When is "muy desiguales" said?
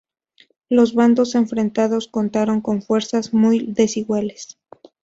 3.35-4.57